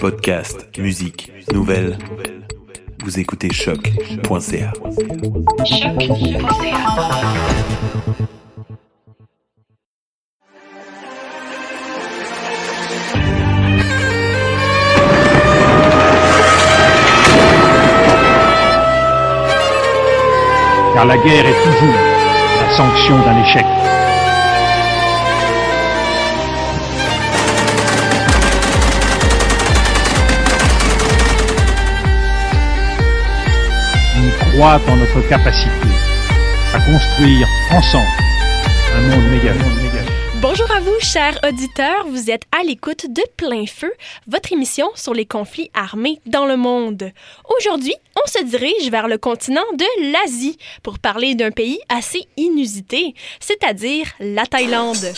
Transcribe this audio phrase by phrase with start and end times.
[0.00, 1.96] Podcast, musique, nouvelles.
[3.04, 4.72] Vous écoutez choc.ca.
[20.94, 21.94] Car la guerre est toujours
[22.60, 23.85] la sanction d'un échec.
[34.58, 35.70] Notre capacité
[36.72, 38.06] à construire ensemble
[38.94, 39.26] un monde.
[40.40, 42.06] Bonjour à vous, chers auditeurs.
[42.08, 43.92] Vous êtes à l'écoute de Plein Feu,
[44.26, 47.10] votre émission sur les conflits armés dans le monde.
[47.58, 53.14] Aujourd'hui, on se dirige vers le continent de l'Asie pour parler d'un pays assez inusité,
[53.40, 55.12] c'est-à-dire la Thaïlande.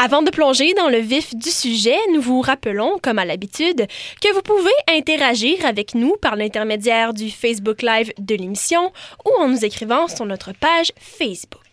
[0.00, 3.88] Avant de plonger dans le vif du sujet, nous vous rappelons, comme à l'habitude,
[4.22, 8.92] que vous pouvez interagir avec nous par l'intermédiaire du Facebook Live de l'émission
[9.26, 11.67] ou en nous écrivant sur notre page Facebook.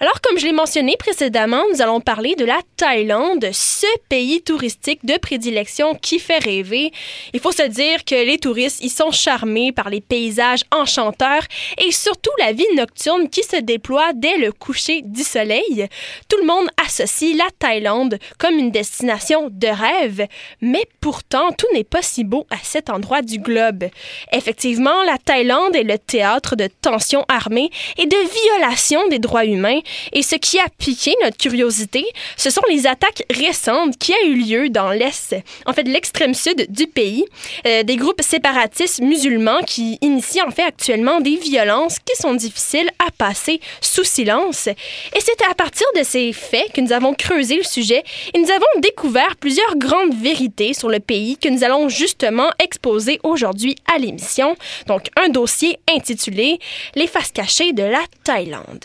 [0.00, 5.04] Alors, comme je l'ai mentionné précédemment, nous allons parler de la Thaïlande, ce pays touristique
[5.04, 6.92] de prédilection qui fait rêver.
[7.32, 11.44] Il faut se dire que les touristes y sont charmés par les paysages enchanteurs
[11.78, 15.86] et surtout la vie nocturne qui se déploie dès le coucher du soleil.
[16.28, 20.26] Tout le monde associe la Thaïlande comme une destination de rêve,
[20.60, 23.84] mais pourtant tout n'est pas si beau à cet endroit du globe.
[24.32, 29.80] Effectivement, la Thaïlande est le théâtre de tensions armées et de violations des droits humains,
[30.12, 32.04] et ce qui a piqué notre curiosité,
[32.36, 35.34] ce sont les attaques récentes qui ont eu lieu dans l'Est,
[35.66, 37.24] en fait l'extrême sud du pays,
[37.66, 42.90] euh, des groupes séparatistes musulmans qui initient en fait actuellement des violences qui sont difficiles
[42.98, 44.66] à passer sous silence.
[44.66, 48.02] Et c'est à partir de ces faits que nous avons creusé le sujet
[48.34, 53.20] et nous avons découvert plusieurs grandes vérités sur le pays que nous allons justement exposer
[53.22, 54.56] aujourd'hui à l'émission.
[54.86, 56.58] Donc un dossier intitulé
[56.94, 58.84] Les faces cachées de la Thaïlande.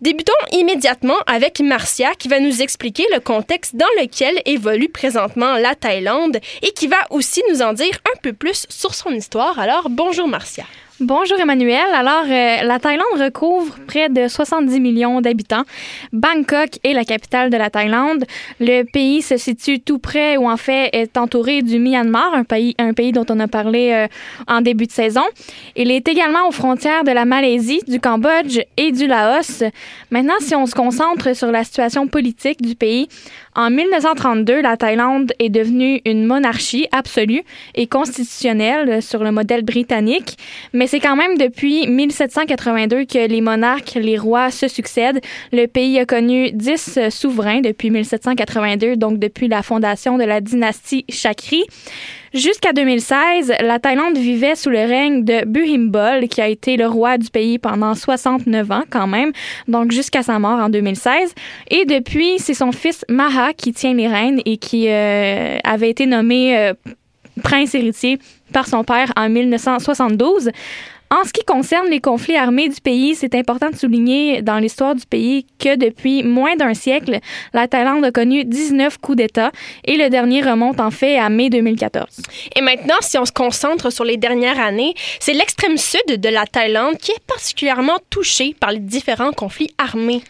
[0.00, 5.74] Débutons immédiatement avec Marcia qui va nous expliquer le contexte dans lequel évolue présentement la
[5.74, 9.58] Thaïlande et qui va aussi nous en dire un peu plus sur son histoire.
[9.58, 10.64] Alors, bonjour Marcia.
[11.04, 11.92] Bonjour Emmanuel.
[11.92, 15.64] Alors, euh, la Thaïlande recouvre près de 70 millions d'habitants.
[16.12, 18.24] Bangkok est la capitale de la Thaïlande.
[18.60, 22.76] Le pays se situe tout près ou en fait est entouré du Myanmar, un pays,
[22.78, 24.06] un pays dont on a parlé euh,
[24.46, 25.24] en début de saison.
[25.74, 29.64] Il est également aux frontières de la Malaisie, du Cambodge et du Laos.
[30.12, 33.08] Maintenant, si on se concentre sur la situation politique du pays,
[33.56, 37.42] en 1932, la Thaïlande est devenue une monarchie absolue
[37.74, 40.38] et constitutionnelle sur le modèle britannique,
[40.72, 45.22] mais c'est quand même depuis 1782 que les monarques, les rois se succèdent.
[45.50, 51.06] Le pays a connu 10 souverains depuis 1782, donc depuis la fondation de la dynastie
[51.08, 51.64] Chakri.
[52.34, 57.16] Jusqu'à 2016, la Thaïlande vivait sous le règne de Bhumibol, qui a été le roi
[57.16, 59.32] du pays pendant 69 ans quand même,
[59.68, 61.34] donc jusqu'à sa mort en 2016.
[61.70, 66.04] Et depuis, c'est son fils Maha qui tient les rênes et qui euh, avait été
[66.04, 66.74] nommé euh,
[67.42, 68.18] prince héritier
[68.52, 70.50] par son père en 1972.
[71.12, 74.94] En ce qui concerne les conflits armés du pays, c'est important de souligner dans l'histoire
[74.94, 77.18] du pays que depuis moins d'un siècle,
[77.52, 79.52] la Thaïlande a connu 19 coups d'État
[79.84, 82.06] et le dernier remonte en fait à mai 2014.
[82.56, 86.46] Et maintenant, si on se concentre sur les dernières années, c'est l'extrême sud de la
[86.46, 90.22] Thaïlande qui est particulièrement touché par les différents conflits armés.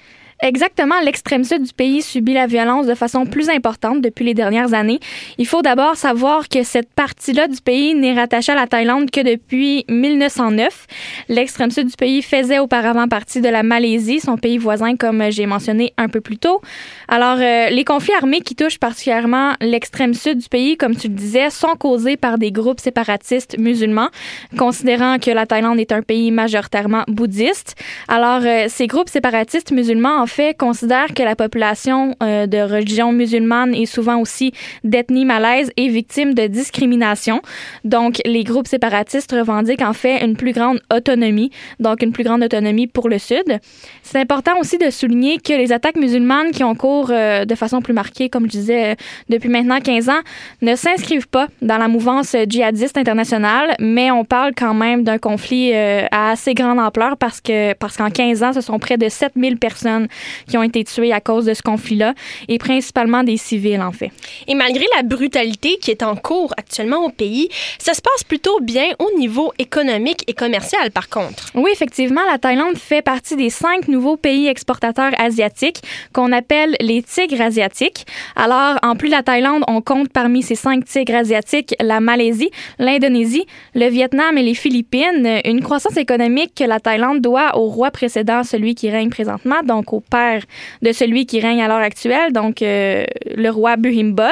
[0.44, 4.74] Exactement, l'extrême sud du pays subit la violence de façon plus importante depuis les dernières
[4.74, 4.98] années.
[5.38, 9.20] Il faut d'abord savoir que cette partie-là du pays n'est rattachée à la Thaïlande que
[9.20, 10.88] depuis 1909.
[11.28, 15.46] L'extrême sud du pays faisait auparavant partie de la Malaisie, son pays voisin, comme j'ai
[15.46, 16.60] mentionné un peu plus tôt.
[17.06, 21.14] Alors, euh, les conflits armés qui touchent particulièrement l'extrême sud du pays, comme tu le
[21.14, 24.08] disais, sont causés par des groupes séparatistes musulmans,
[24.58, 27.76] considérant que la Thaïlande est un pays majoritairement bouddhiste.
[28.08, 33.74] Alors, euh, ces groupes séparatistes musulmans, fait, considèrent que la population euh, de religion musulmane
[33.74, 34.52] est souvent aussi
[34.82, 37.42] d'ethnie malaise et victime de discrimination.
[37.84, 41.50] Donc, les groupes séparatistes revendiquent en fait une plus grande autonomie,
[41.80, 43.60] donc une plus grande autonomie pour le Sud.
[44.02, 47.80] C'est important aussi de souligner que les attaques musulmanes qui ont cours euh, de façon
[47.82, 48.94] plus marquée, comme je disais, euh,
[49.28, 50.22] depuis maintenant 15 ans,
[50.62, 55.74] ne s'inscrivent pas dans la mouvance djihadiste internationale, mais on parle quand même d'un conflit
[55.74, 59.58] à assez grande ampleur parce que parce qu'en 15 ans, ce sont près de 7000
[59.58, 60.08] personnes
[60.48, 62.14] qui ont été tués à cause de ce conflit-là,
[62.48, 64.10] et principalement des civils, en fait.
[64.46, 67.48] Et malgré la brutalité qui est en cours actuellement au pays,
[67.78, 71.46] ça se passe plutôt bien au niveau économique et commercial, par contre.
[71.54, 75.82] Oui, effectivement, la Thaïlande fait partie des cinq nouveaux pays exportateurs asiatiques
[76.12, 78.06] qu'on appelle les tigres asiatiques.
[78.36, 82.50] Alors, en plus de la Thaïlande, on compte parmi ces cinq tigres asiatiques la Malaisie,
[82.78, 85.40] l'Indonésie, le Vietnam et les Philippines.
[85.44, 89.92] Une croissance économique que la Thaïlande doit au roi précédent, celui qui règne présentement, donc
[89.92, 90.42] au père
[90.82, 93.04] de celui qui règne à l'heure actuelle, donc euh,
[93.34, 94.30] le roi Bhumibol.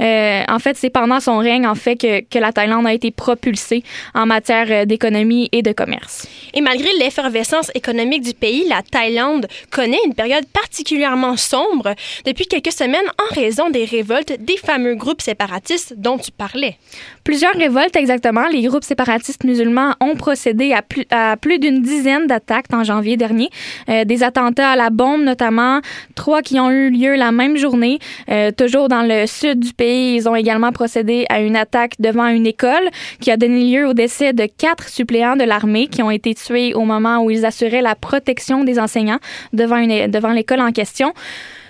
[0.00, 3.10] Euh, en fait, c'est pendant son règne, en fait, que, que la Thaïlande a été
[3.10, 3.82] propulsée
[4.14, 6.26] en matière euh, d'économie et de commerce.
[6.54, 11.94] Et malgré l'effervescence économique du pays, la Thaïlande connaît une période particulièrement sombre
[12.24, 16.76] depuis quelques semaines en raison des révoltes des fameux groupes séparatistes dont tu parlais.
[17.24, 18.46] Plusieurs révoltes, exactement.
[18.48, 23.16] Les groupes séparatistes musulmans ont procédé à plus, à plus d'une dizaine d'attaques en janvier
[23.16, 23.50] dernier.
[23.88, 25.80] Euh, des attentats à la bombe, notamment,
[26.14, 27.98] trois qui ont eu lieu la même journée.
[28.28, 32.26] Euh, toujours dans le sud du pays, ils ont également procédé à une attaque devant
[32.26, 32.90] une école
[33.20, 36.74] qui a donné lieu au décès de quatre suppléants de l'armée qui ont été tués
[36.74, 39.20] au moment où ils assuraient la protection des enseignants
[39.52, 41.14] devant, devant l'école en question.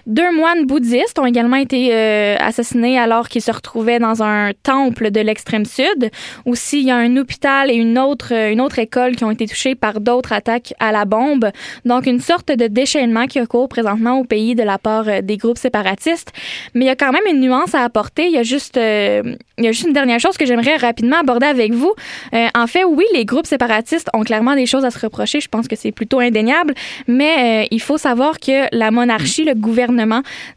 [0.08, 5.10] Deux moines bouddhistes ont également été euh, assassinés alors qu'ils se retrouvaient dans un temple
[5.10, 6.10] de l'extrême sud.
[6.46, 9.30] Aussi, il y a un hôpital et une autre, euh, une autre école qui ont
[9.30, 11.50] été touchés par d'autres attaques à la bombe.
[11.84, 15.36] Donc, une sorte de déchaînement qui cours présentement au pays de la part euh, des
[15.36, 16.32] groupes séparatistes.
[16.72, 18.24] Mais il y a quand même une nuance à apporter.
[18.28, 21.46] Il y a juste, il y a juste une dernière chose que j'aimerais rapidement aborder
[21.46, 21.92] avec vous.
[22.32, 25.40] en fait, oui, les groupes séparatistes ont clairement des choses à se reprocher.
[25.40, 26.74] Je pense que c'est plutôt indéniable.
[27.06, 29.97] Mais il faut savoir que la monarchie, le gouvernement,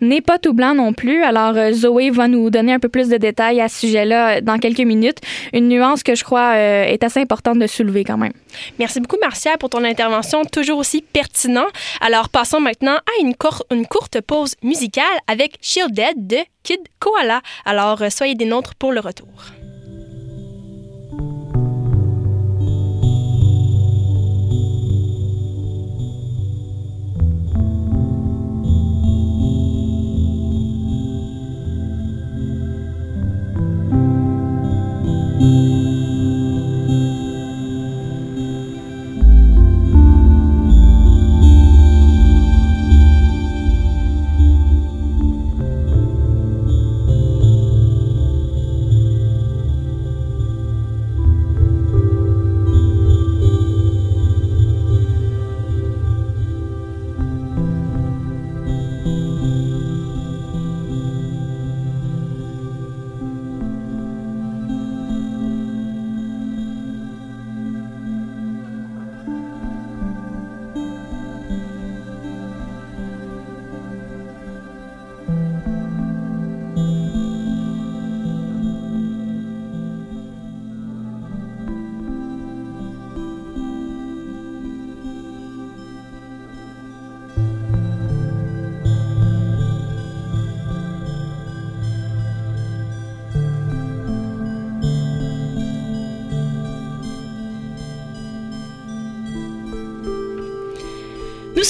[0.01, 1.23] n'est pas tout blanc non plus.
[1.23, 4.41] Alors, euh, Zoé va nous donner un peu plus de détails à ce sujet-là euh,
[4.41, 5.19] dans quelques minutes.
[5.53, 8.33] Une nuance que je crois euh, est assez importante de soulever quand même.
[8.79, 11.67] Merci beaucoup, Marcia, pour ton intervention toujours aussi pertinent.
[12.01, 13.33] Alors, passons maintenant à une,
[13.71, 17.41] une courte pause musicale avec Shielded de Kid Koala.
[17.65, 19.60] Alors, soyez des nôtres pour le retour.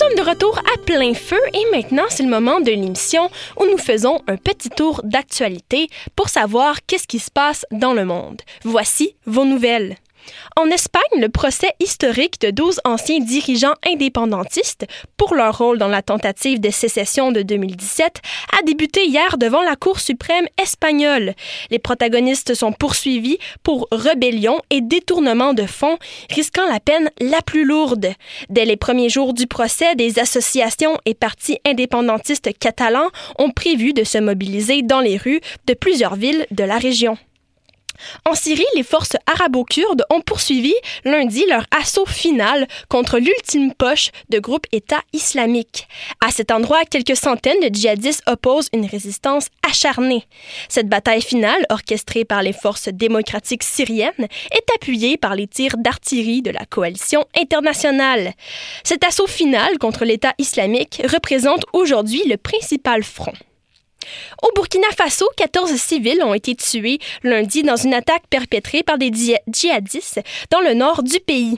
[0.02, 3.78] Sommes de retour à plein feu et maintenant c'est le moment de l'émission où nous
[3.78, 8.42] faisons un petit tour d'actualité pour savoir qu'est-ce qui se passe dans le monde.
[8.64, 9.98] Voici vos nouvelles.
[10.58, 14.86] En Espagne, le procès historique de 12 anciens dirigeants indépendantistes
[15.18, 18.22] pour leur rôle dans la tentative de sécession de 2017
[18.60, 21.34] a débuté hier devant la Cour suprême espagnole.
[21.70, 25.98] Les protagonistes sont poursuivis pour rébellion et détournement de fonds,
[26.30, 28.08] risquant la peine la plus lourde.
[28.50, 33.10] Dès les premiers jours du procès, des associations et partis indépendantistes catalans
[33.40, 37.18] ont prévu de se mobiliser dans les rues de plusieurs villes de la région.
[38.30, 40.74] En Syrie, les forces arabo-kurdes ont poursuivi
[41.06, 45.88] lundi leur assaut final contre l'ultime poche de groupe État islamique.
[46.26, 50.26] À cet endroit, quelques centaines de djihadistes opposent une résistance acharnée.
[50.70, 56.42] Cette bataille finale, orchestrée par les forces démocratiques syriennes, est appuyée par les tirs d'artillerie
[56.42, 58.34] de la coalition internationale.
[58.84, 63.34] Cet assaut final contre l'État islamique représente aujourd'hui le principal front.
[64.42, 69.12] Au Burkina Faso, 14 civils ont été tués lundi dans une attaque perpétrée par des
[69.48, 71.58] djihadistes dans le nord du pays.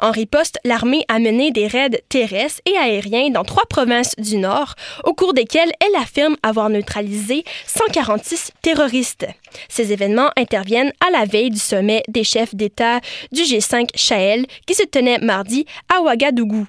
[0.00, 4.74] En riposte, l'armée a mené des raids terrestres et aériens dans trois provinces du nord,
[5.04, 9.26] au cours desquels elle affirme avoir neutralisé 146 terroristes.
[9.68, 13.00] Ces événements interviennent à la veille du sommet des chefs d'État
[13.32, 16.66] du G5 Sahel qui se tenait mardi à Ouagadougou.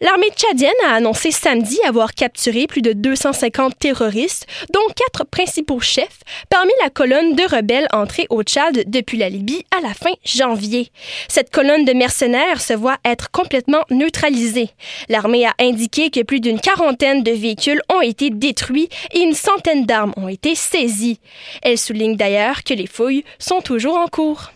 [0.00, 6.20] L'armée tchadienne a annoncé samedi avoir capturé plus de 250 terroristes, dont quatre principaux chefs,
[6.50, 10.90] parmi la colonne de rebelles entrés au Tchad depuis la Libye à la fin janvier.
[11.28, 14.68] Cette colonne de mercenaires se voit être complètement neutralisée.
[15.08, 19.86] L'armée a indiqué que plus d'une quarantaine de véhicules ont été détruits et une centaine
[19.86, 21.20] d'armes ont été saisies.
[21.62, 24.50] Elle souligne d'ailleurs que les fouilles sont toujours en cours.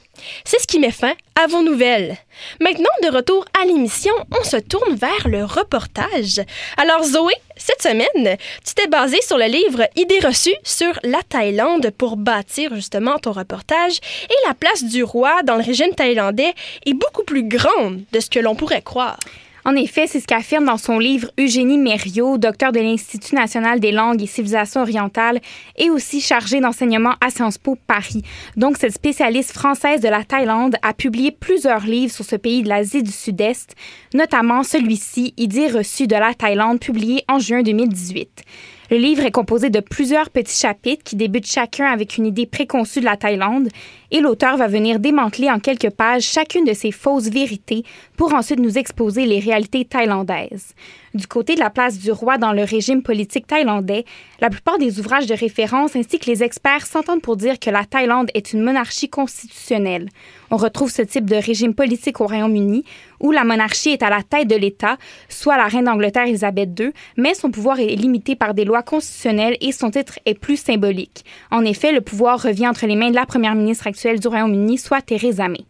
[0.45, 1.13] C'est ce qui met fin
[1.43, 2.17] à vos nouvelles.
[2.61, 6.41] Maintenant, de retour à l'émission, on se tourne vers le reportage.
[6.77, 11.91] Alors Zoé, cette semaine, tu t'es basée sur le livre Idées reçues sur la Thaïlande
[11.97, 16.55] pour bâtir justement ton reportage et la place du roi dans le régime thaïlandais
[16.87, 19.19] est beaucoup plus grande de ce que l'on pourrait croire.
[19.65, 23.93] En effet, c'est ce qu'affirme dans son livre Eugénie Mériot, docteur de l'Institut national des
[23.93, 25.41] langues et civilisations orientales
[25.77, 28.23] et aussi chargée d'enseignement à Sciences Po Paris.
[28.57, 32.69] Donc, cette spécialiste française de la Thaïlande a publié plusieurs livres sur ce pays de
[32.69, 33.75] l'Asie du Sud-Est,
[34.15, 38.45] notamment celui-ci, Idées reçues de la Thaïlande, publié en juin 2018.
[38.91, 42.99] Le livre est composé de plusieurs petits chapitres qui débutent chacun avec une idée préconçue
[42.99, 43.69] de la Thaïlande
[44.11, 47.85] et l'auteur va venir démanteler en quelques pages chacune de ces fausses vérités
[48.17, 50.75] pour ensuite nous exposer les réalités thaïlandaises.
[51.15, 54.05] Du côté de la place du roi dans le régime politique thaïlandais,
[54.41, 57.85] la plupart des ouvrages de référence ainsi que les experts s'entendent pour dire que la
[57.85, 60.09] Thaïlande est une monarchie constitutionnelle.
[60.53, 62.85] On retrouve ce type de régime politique au Royaume-Uni
[63.21, 64.97] où la monarchie est à la tête de l'État,
[65.29, 69.57] soit la reine d'Angleterre Elisabeth II, mais son pouvoir est limité par des lois constitutionnelles
[69.61, 71.25] et son titre est plus symbolique.
[71.53, 74.79] En effet, le pouvoir revient entre les mains de la première ministre actuelle du Royaume-Uni,
[74.79, 75.65] soit Theresa May.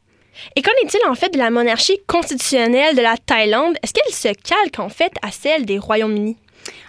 [0.57, 3.77] Et qu'en est-il en fait de la monarchie constitutionnelle de la Thaïlande?
[3.83, 6.37] Est-ce qu'elle se calque en fait à celle des Royaumes-Unis?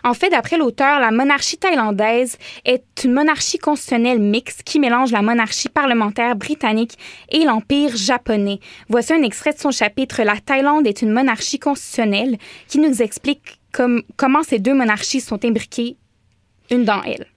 [0.03, 5.21] En fait, d'après l'auteur, la monarchie thaïlandaise est une monarchie constitutionnelle mixte qui mélange la
[5.21, 6.97] monarchie parlementaire britannique
[7.29, 8.59] et l'empire japonais.
[8.89, 13.59] Voici un extrait de son chapitre La Thaïlande est une monarchie constitutionnelle qui nous explique
[14.17, 15.97] comment ces deux monarchies sont imbriquées
[16.69, 17.27] une dans elle.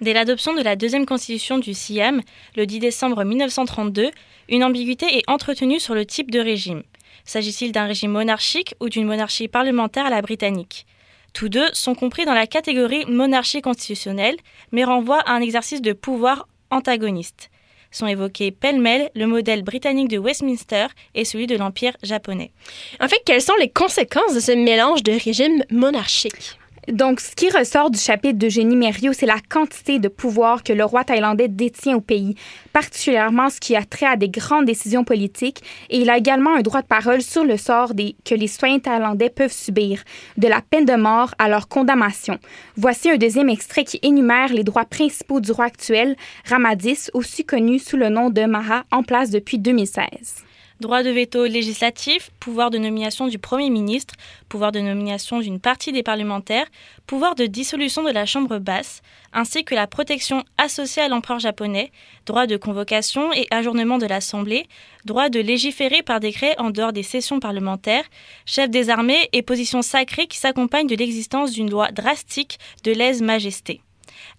[0.00, 2.22] Dès l'adoption de la deuxième constitution du Siam,
[2.56, 4.10] le 10 décembre 1932,
[4.48, 6.82] une ambiguïté est entretenue sur le type de régime.
[7.24, 10.86] S'agit-il d'un régime monarchique ou d'une monarchie parlementaire à la britannique?
[11.32, 14.36] Tous deux sont compris dans la catégorie monarchie constitutionnelle,
[14.72, 17.50] mais renvoient à un exercice de pouvoir antagoniste.
[17.90, 22.52] Sont évoqués pêle-mêle le modèle britannique de Westminster et celui de l'Empire japonais.
[23.00, 26.59] En fait, quelles sont les conséquences de ce mélange de régimes monarchiques?
[26.92, 30.72] Donc, ce qui ressort du chapitre de Génie Mériot, c'est la quantité de pouvoir que
[30.72, 32.34] le roi thaïlandais détient au pays,
[32.72, 36.62] particulièrement ce qui a trait à des grandes décisions politiques, et il a également un
[36.62, 37.92] droit de parole sur le sort
[38.24, 40.02] que les citoyens thaïlandais peuvent subir,
[40.36, 42.38] de la peine de mort à leur condamnation.
[42.76, 47.78] Voici un deuxième extrait qui énumère les droits principaux du roi actuel, Ramadis, aussi connu
[47.78, 50.44] sous le nom de Maha, en place depuis 2016
[50.80, 54.14] droit de veto législatif, pouvoir de nomination du Premier ministre,
[54.48, 56.66] pouvoir de nomination d'une partie des parlementaires,
[57.06, 61.92] pouvoir de dissolution de la Chambre basse, ainsi que la protection associée à l'empereur japonais,
[62.26, 64.66] droit de convocation et ajournement de l'Assemblée,
[65.04, 68.04] droit de légiférer par décret en dehors des sessions parlementaires,
[68.46, 73.82] chef des armées et position sacrée qui s'accompagne de l'existence d'une loi drastique de lèse-majesté.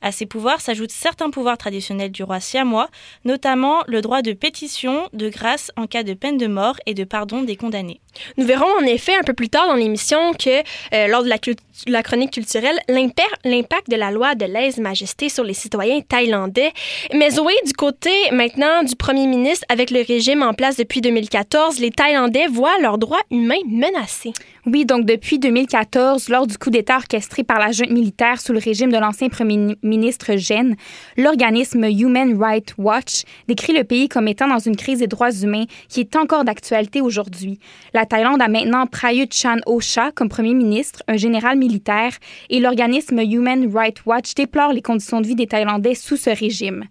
[0.02, 2.90] À ces pouvoirs s'ajoutent certains pouvoirs traditionnels du roi siamois,
[3.26, 7.04] notamment le droit de pétition, de grâce en cas de peine de mort et de
[7.04, 8.02] pardon des condamnés.
[8.38, 10.60] Nous verrons en effet un peu plus tard dans l'émission que
[10.94, 16.02] euh, lors de la, chronique culturelle, l'impact de la loi de lèse-majesté sur les citoyens
[16.02, 16.72] thaïlandais.
[17.14, 21.80] Mais Zoé, du côté maintenant du premier ministre, avec le régime en place depuis 2014,
[21.80, 24.34] les Thaïlandais voient leurs droits humains menacés.
[24.68, 28.60] Oui, donc depuis 2014, lors du coup d'État orchestré par la junte militaire sous le
[28.60, 30.76] régime de l'ancien premier ministre Jen,
[31.18, 35.66] l'organisme Human Rights Watch décrit le pays comme étant dans une crise des droits humains
[35.90, 37.58] qui est encore d'actualité aujourd'hui.
[37.96, 42.14] La Thaïlande a maintenant Prayut Chan Ocha comme premier ministre, un général militaire,
[42.52, 46.84] et l'organisme Human Rights Watch déplore les conditions de vie des Thaïlandais sous ce régime.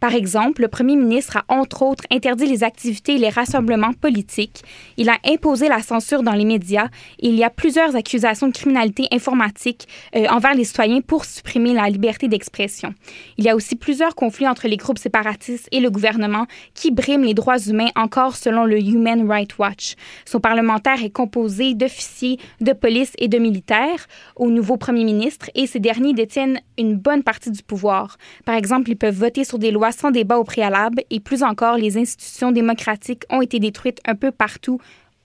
[0.00, 4.62] Par exemple, le premier ministre a entre autres interdit les activités et les rassemblements politiques.
[4.96, 9.06] Il a imposé la censure dans les médias il y a plusieurs accusations de criminalité
[9.12, 12.94] informatique euh, envers les citoyens pour supprimer la liberté d'expression.
[13.36, 17.24] Il y a aussi plusieurs conflits entre les groupes séparatistes et le gouvernement qui briment
[17.24, 19.94] les droits humains encore selon le Human Rights Watch.
[20.24, 24.06] Son parlementaire est composé d'officiers de police et de militaires
[24.36, 28.16] au nouveau premier ministre et ces derniers détiennent une bonne partie du pouvoir.
[28.44, 31.76] Par exemple, ils peuvent voter sur des lois sans débat au préalable et plus encore,
[31.76, 34.80] les institutions démocratiques ont été détruites un peu partout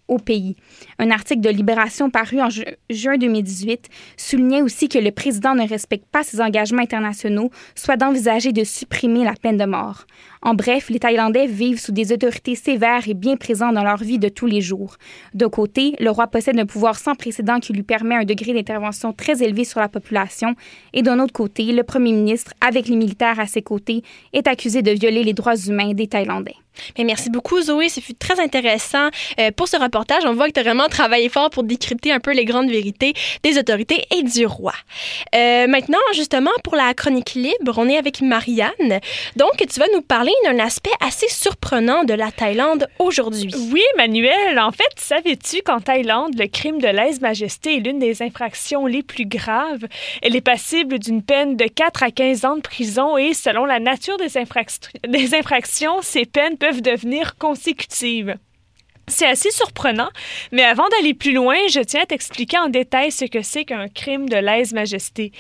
[0.08, 0.56] au pays.
[1.00, 6.06] Un article de Libération paru en juin 2018 soulignait aussi que le président ne respecte
[6.12, 10.06] pas ses engagements internationaux, soit d'envisager de supprimer la peine de mort.
[10.42, 14.20] En bref, les Thaïlandais vivent sous des autorités sévères et bien présentes dans leur vie
[14.20, 14.98] de tous les jours.
[15.34, 19.14] De côté, le roi possède un pouvoir sans précédent qui lui permet un degré d'intervention
[19.14, 20.56] très élevé sur la population,
[20.94, 24.82] et d'un autre côté, le premier ministre, avec les militaires à ses côtés, est accusé
[24.82, 26.56] de violer les droits humains des Thaïlandais.
[26.98, 27.90] Mais merci beaucoup, Zoé.
[27.90, 30.24] Ce fut très intéressant euh, pour ce reportage.
[30.26, 33.14] On voit que tu as vraiment travaillé fort pour décrypter un peu les grandes vérités
[33.44, 34.74] des autorités et du roi.
[35.36, 39.00] Euh, maintenant, justement, pour la chronique libre, on est avec Marianne.
[39.36, 43.54] Donc, tu vas nous parler d'un aspect assez surprenant de la Thaïlande aujourd'hui.
[43.72, 44.60] Oui, Manuel.
[44.60, 49.26] En fait, savais-tu qu'en Thaïlande, le crime de lèse-majesté est l'une des infractions les plus
[49.26, 49.86] graves?
[50.22, 53.80] Elle est passible d'une peine de 4 à 15 ans de prison et, selon la
[53.80, 54.28] nature des,
[55.08, 58.38] des infractions, ces peines peuvent devenir consécutives.
[59.10, 60.08] C'est assez surprenant,
[60.54, 63.90] mais avant d'aller plus loin, je tiens à t'expliquer en détail ce que c'est qu'un
[63.90, 65.34] crime de lèse-majesté.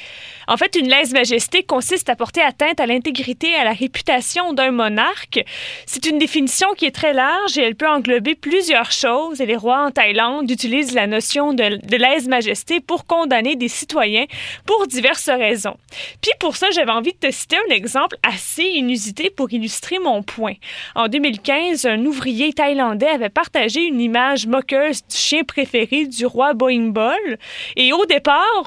[0.49, 4.71] En fait, une lèse-majesté consiste à porter atteinte à l'intégrité et à la réputation d'un
[4.71, 5.45] monarque.
[5.85, 9.39] C'est une définition qui est très large et elle peut englober plusieurs choses.
[9.39, 14.25] Et les rois en Thaïlande utilisent la notion de, de lèse-majesté pour condamner des citoyens
[14.65, 15.77] pour diverses raisons.
[16.21, 20.21] Puis pour ça, j'avais envie de te citer un exemple assez inusité pour illustrer mon
[20.21, 20.55] point.
[20.95, 26.53] En 2015, un ouvrier thaïlandais avait partagé une image moqueuse du chien préféré du roi
[26.53, 27.37] Boing Ball.
[27.75, 28.63] Et au départ,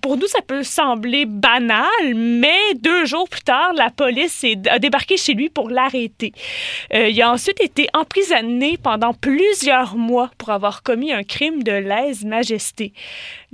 [0.00, 5.16] pour nous, ça peut sembler banal, mais deux jours plus tard, la police a débarqué
[5.16, 6.32] chez lui pour l'arrêter.
[6.92, 11.72] Euh, il a ensuite été emprisonné pendant plusieurs mois pour avoir commis un crime de
[11.72, 12.92] lèse-majesté.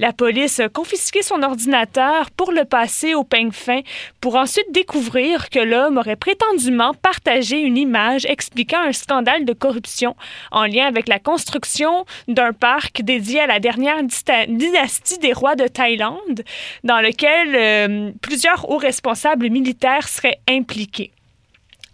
[0.00, 3.80] La police a confisqué son ordinateur pour le passer au peigne fin
[4.23, 10.16] pour ensuite découvrir que l'homme aurait prétendument partagé une image expliquant un scandale de corruption
[10.52, 14.02] en lien avec la construction d'un parc dédié à la dernière
[14.49, 16.45] dynastie des rois de Thaïlande,
[16.83, 21.12] dans lequel euh, plusieurs hauts responsables militaires seraient impliqués.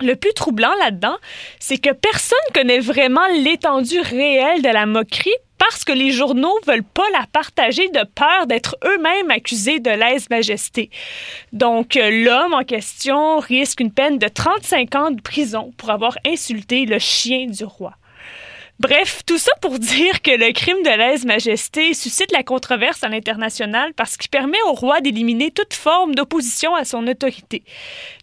[0.00, 1.16] Le plus troublant là-dedans,
[1.58, 6.82] c'est que personne connaît vraiment l'étendue réelle de la moquerie parce que les journaux veulent
[6.82, 10.90] pas la partager de peur d'être eux-mêmes accusés de lèse-majesté.
[11.52, 16.18] Donc, euh, l'homme en question risque une peine de 35 ans de prison pour avoir
[16.26, 17.94] insulté le chien du roi.
[18.78, 23.94] Bref, tout ça pour dire que le crime de lèse-majesté suscite la controverse à l'international
[23.94, 27.62] parce qu'il permet au roi d'éliminer toute forme d'opposition à son autorité.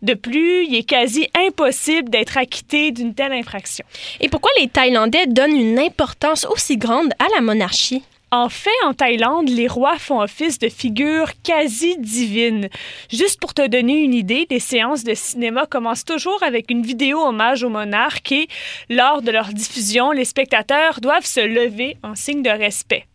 [0.03, 3.83] De plus, il est quasi impossible d'être acquitté d'une telle infraction.
[4.21, 8.03] Et pourquoi les Thaïlandais donnent une importance aussi grande à la monarchie?
[8.33, 12.67] En fait, en Thaïlande, les rois font office de figures quasi divines.
[13.11, 17.19] Juste pour te donner une idée, les séances de cinéma commencent toujours avec une vidéo
[17.19, 18.47] hommage au monarque et,
[18.89, 23.05] lors de leur diffusion, les spectateurs doivent se lever en signe de respect.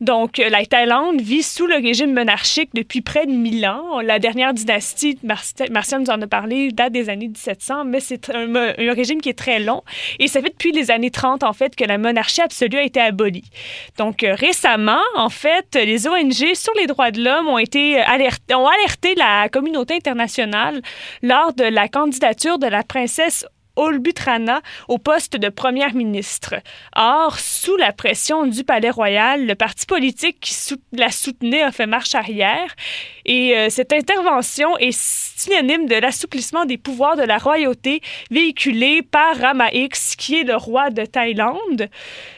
[0.00, 4.00] Donc, euh, la Thaïlande vit sous le régime monarchique depuis près de 1000 ans.
[4.00, 8.72] La dernière dynastie, Martial nous en a parlé, date des années 1700, mais c'est un,
[8.92, 9.82] régime qui est très long.
[10.18, 13.00] Et ça fait depuis les années 30, en fait, que la monarchie absolue a été
[13.00, 13.50] abolie.
[13.98, 18.66] Donc, euh, récemment, en fait, les ONG sur les droits de l'homme ont alertés, ont
[18.66, 20.80] alerté la communauté internationale
[21.22, 23.44] lors de la candidature de la princesse
[23.80, 26.54] Olbutrana au poste de première ministre.
[26.94, 30.54] Or, sous la pression du Palais royal, le parti politique qui
[30.92, 32.74] la soutenait a fait marche arrière
[33.24, 39.36] et euh, cette intervention est synonyme de l'assouplissement des pouvoirs de la royauté véhiculé par
[39.36, 41.88] Rama X, qui est le roi de Thaïlande.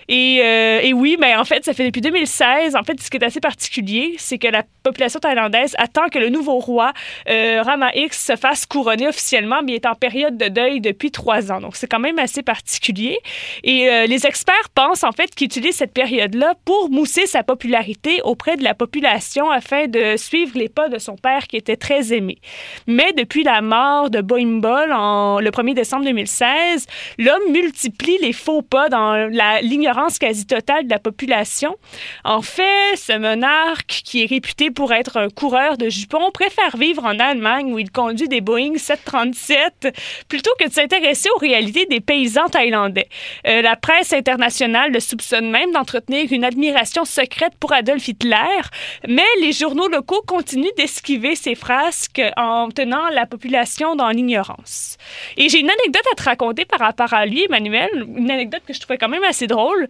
[0.09, 2.77] Et, euh, et, oui, mais en fait, ça fait depuis 2016.
[2.77, 6.29] En fait, ce qui est assez particulier, c'est que la population thaïlandaise attend que le
[6.29, 6.93] nouveau roi
[7.29, 11.11] euh, Rama X se fasse couronner officiellement, mais il est en période de deuil depuis
[11.11, 11.61] trois ans.
[11.61, 13.19] Donc, c'est quand même assez particulier.
[13.63, 18.21] Et euh, les experts pensent en fait qu'il utilise cette période-là pour mousser sa popularité
[18.25, 22.13] auprès de la population afin de suivre les pas de son père qui était très
[22.13, 22.39] aimé.
[22.87, 26.87] Mais depuis la mort de Boimbol en le 1er décembre 2016,
[27.19, 29.29] l'homme multiplie les faux pas dans
[29.63, 31.77] l'ignorance quasi totale de la population.
[32.25, 37.05] En fait, ce monarque, qui est réputé pour être un coureur de jupons, préfère vivre
[37.05, 39.89] en Allemagne où il conduit des Boeing 737
[40.29, 43.09] plutôt que de s'intéresser aux réalités des paysans thaïlandais.
[43.47, 48.61] Euh, la presse internationale le soupçonne même d'entretenir une admiration secrète pour Adolf Hitler,
[49.09, 54.97] mais les journaux locaux continuent d'esquiver ses frasques en tenant la population dans l'ignorance.
[55.37, 58.73] Et j'ai une anecdote à te raconter par rapport à lui, Emmanuel, une anecdote que
[58.73, 59.82] je trouvais quand même assez drôle.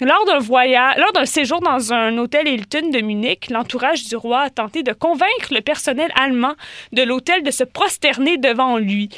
[0.00, 0.38] Lors d'un
[0.96, 4.92] lors d'un séjour dans un hôtel Hilton de Munich, l'entourage du roi a tenté de
[4.92, 6.54] convaincre le personnel allemand
[6.92, 9.08] de l'hôtel de se prosterner devant lui.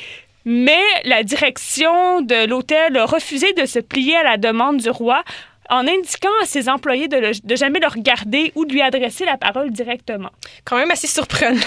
[0.44, 5.22] Mais la direction de l'hôtel a refusé de se plier à la demande du roi
[5.70, 9.24] en indiquant à ses employés de, le- de jamais le regarder ou de lui adresser
[9.24, 10.30] la parole directement.
[10.64, 11.58] Quand même assez surprenant.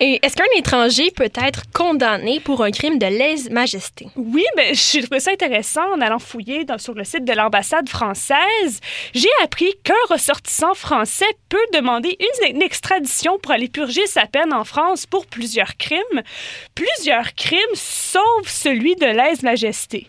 [0.00, 4.06] Et est-ce qu'un étranger peut être condamné pour un crime de lèse-majesté?
[4.16, 7.88] Oui, mais j'ai trouvé ça intéressant en allant fouiller dans- sur le site de l'ambassade
[7.88, 8.80] française.
[9.14, 14.52] J'ai appris qu'un ressortissant français peut demander une, une extradition pour aller purger sa peine
[14.52, 16.22] en France pour plusieurs crimes.
[16.74, 20.06] Plusieurs crimes, sauf celui de lèse-majesté.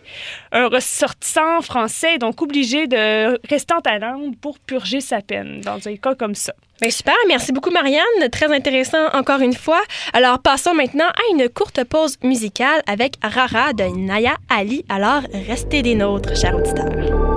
[0.52, 5.86] Un ressortissant français est donc obligé de rester en Thaïlande pour purger sa peine dans
[5.86, 6.52] un cas comme ça.
[6.80, 9.82] Ben super, merci beaucoup Marianne, très intéressant encore une fois.
[10.12, 14.84] Alors passons maintenant à une courte pause musicale avec Rara de Naya Ali.
[14.88, 17.29] Alors restez des nôtres, chers auditeurs.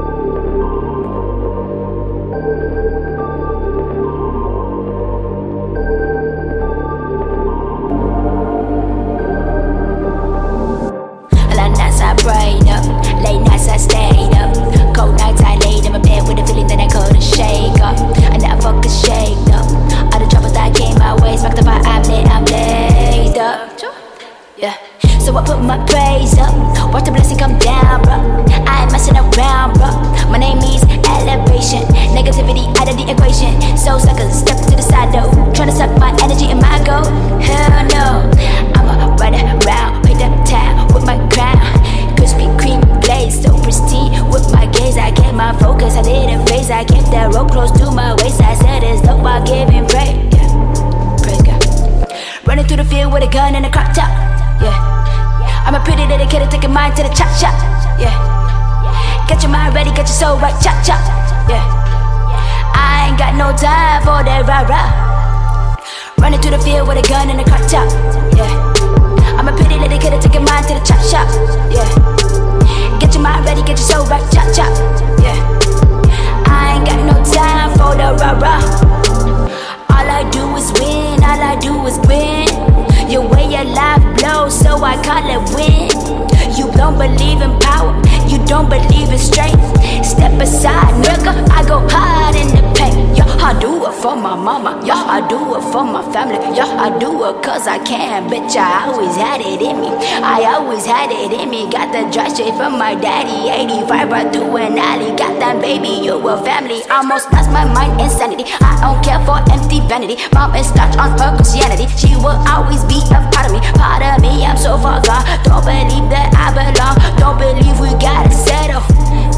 [97.86, 98.30] Can.
[98.30, 99.92] Bitch, I always had it in me,
[100.24, 101.70] I always had it in me.
[101.70, 105.16] Got the dry straight from my daddy, 85 right through an alley.
[105.16, 106.82] Got that baby, you a family.
[106.90, 108.46] Almost lost my mind, insanity.
[108.62, 110.18] I don't care for empty vanity.
[110.34, 111.88] Mom is scotch on her Christianity.
[111.98, 114.46] She will always be a part of me, part of me.
[114.46, 115.24] I'm so far gone.
[115.44, 116.96] Don't believe that I belong.
[117.20, 118.84] Don't believe we gotta settle.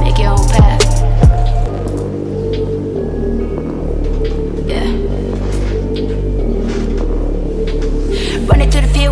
[0.01, 0.74] Make your own path.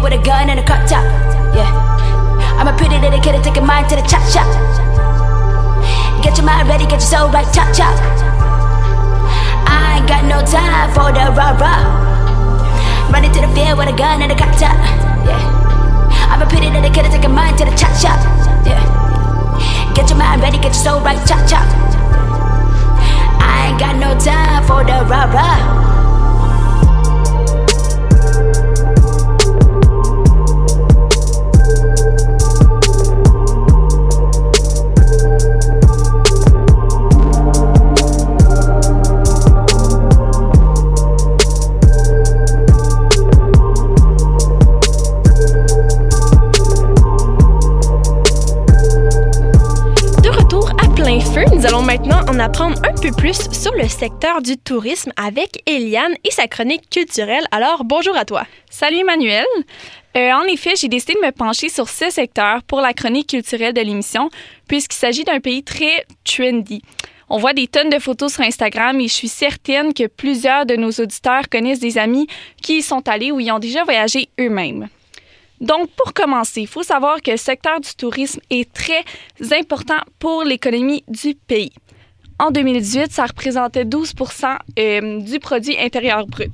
[0.04, 1.00] With a gun and a crop top.
[1.56, 1.72] Yeah.
[2.60, 4.44] I'm a pretty kid taking mine to the chop shop.
[6.22, 7.96] Get your mind ready, get your soul right, chop chop.
[9.64, 11.88] I ain't got no time for the rah rah.
[13.16, 14.76] Running to the field with a gun and a crop top.
[15.24, 15.40] Yeah.
[16.28, 18.20] I'm a pretty kid taking mine to the chop shop.
[18.68, 18.84] Yeah.
[19.96, 21.64] Get your mind ready, get your soul right, chop chop.
[23.40, 25.93] I ain't got no time for the rah rah.
[51.64, 56.14] Nous allons maintenant en apprendre un peu plus sur le secteur du tourisme avec Eliane
[56.26, 57.46] et sa chronique culturelle.
[57.52, 58.46] Alors, bonjour à toi.
[58.70, 59.46] Salut Emmanuel.
[60.18, 63.74] Euh, en effet, j'ai décidé de me pencher sur ce secteur pour la chronique culturelle
[63.74, 64.30] de l'émission,
[64.68, 66.82] puisqu'il s'agit d'un pays très trendy.
[67.30, 70.76] On voit des tonnes de photos sur Instagram et je suis certaine que plusieurs de
[70.76, 72.28] nos auditeurs connaissent des amis
[72.62, 74.90] qui y sont allés ou y ont déjà voyagé eux-mêmes.
[75.62, 79.04] Donc, pour commencer, il faut savoir que le secteur du tourisme est très
[79.52, 81.72] important pour l'économie du pays.
[82.40, 86.52] En 2018, ça représentait 12% euh, du produit intérieur brut.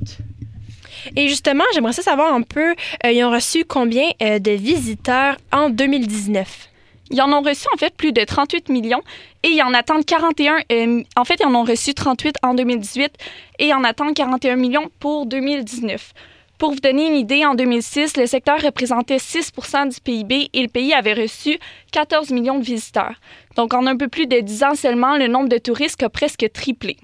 [1.16, 5.38] Et justement, j'aimerais ça savoir un peu, euh, ils ont reçu combien euh, de visiteurs
[5.52, 6.70] en 2019?
[7.12, 9.02] Ils en ont reçu en fait plus de 38 millions
[9.44, 10.58] et ils en attendent 41.
[10.72, 13.12] euh, en fait, ils en ont reçu 38 en 2018
[13.60, 16.14] et ils en attendent 41 millions pour 2019.
[16.60, 20.68] Pour vous donner une idée, en 2006, le secteur représentait 6% du PIB et le
[20.68, 21.58] pays avait reçu
[21.94, 23.16] 14 millions de visiteurs.
[23.56, 26.52] Donc, en un peu plus de 10 ans seulement, le nombre de touristes a presque
[26.52, 26.98] triplé.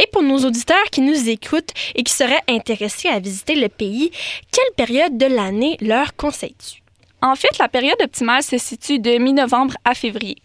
[0.00, 4.10] Et pour nos auditeurs qui nous écoutent et qui seraient intéressés à visiter le pays,
[4.50, 6.80] quelle période de l'année leur conseilles-tu?
[7.20, 10.38] En fait, la période optimale se situe de mi-novembre à février.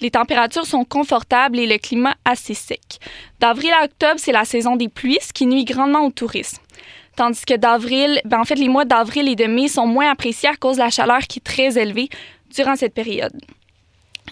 [0.00, 2.98] Les températures sont confortables et le climat assez sec.
[3.38, 6.62] D'avril à octobre, c'est la saison des pluies, ce qui nuit grandement au tourisme.
[7.16, 10.48] Tandis que d'avril, ben en fait, les mois d'avril et de mai sont moins appréciés
[10.48, 12.08] à cause de la chaleur qui est très élevée
[12.54, 13.32] durant cette période.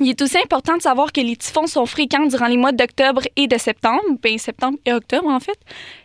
[0.00, 3.22] Il est aussi important de savoir que les typhons sont fréquents durant les mois d'octobre
[3.36, 5.58] et de septembre, ben septembre et octobre en fait.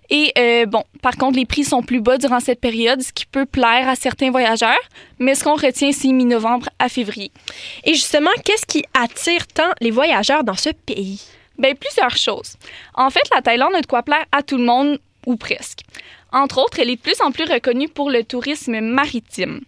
[0.10, 3.26] Et euh, bon, par contre, les prix sont plus bas durant cette période, ce qui
[3.26, 4.76] peut plaire à certains voyageurs,
[5.20, 7.32] mais ce qu'on retient, c'est mi-novembre à février.
[7.86, 11.22] Et justement, qu'est-ce qui attire tant les voyageurs dans ce pays?
[11.58, 12.56] Bien, plusieurs choses.
[12.94, 15.80] En fait, la Thaïlande a de quoi plaire à tout le monde, ou presque.
[16.32, 19.62] Entre autres, elle est de plus en plus reconnue pour le tourisme maritime.